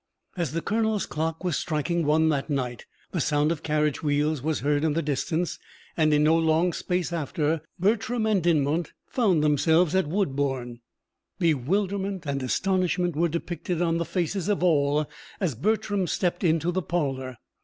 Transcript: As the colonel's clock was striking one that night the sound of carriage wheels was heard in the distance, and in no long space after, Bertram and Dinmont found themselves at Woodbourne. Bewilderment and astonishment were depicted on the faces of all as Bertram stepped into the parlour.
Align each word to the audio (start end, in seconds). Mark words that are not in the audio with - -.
As 0.35 0.53
the 0.53 0.63
colonel's 0.63 1.05
clock 1.05 1.43
was 1.43 1.57
striking 1.57 2.03
one 2.07 2.29
that 2.29 2.49
night 2.49 2.87
the 3.11 3.21
sound 3.21 3.51
of 3.51 3.61
carriage 3.61 4.01
wheels 4.01 4.41
was 4.41 4.61
heard 4.61 4.83
in 4.83 4.93
the 4.93 5.03
distance, 5.03 5.59
and 5.95 6.11
in 6.11 6.23
no 6.23 6.35
long 6.35 6.73
space 6.73 7.13
after, 7.13 7.61
Bertram 7.79 8.25
and 8.25 8.41
Dinmont 8.41 8.93
found 9.05 9.43
themselves 9.43 9.93
at 9.93 10.07
Woodbourne. 10.07 10.79
Bewilderment 11.37 12.25
and 12.25 12.41
astonishment 12.41 13.15
were 13.15 13.29
depicted 13.29 13.79
on 13.79 13.99
the 13.99 14.03
faces 14.05 14.49
of 14.49 14.63
all 14.63 15.05
as 15.39 15.53
Bertram 15.53 16.07
stepped 16.07 16.43
into 16.43 16.71
the 16.71 16.81
parlour. 16.81 17.37